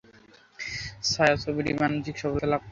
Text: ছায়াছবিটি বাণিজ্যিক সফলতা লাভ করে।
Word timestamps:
ছায়াছবিটি 1.05 1.71
বাণিজ্যিক 1.79 2.15
সফলতা 2.21 2.47
লাভ 2.51 2.61
করে। 2.61 2.69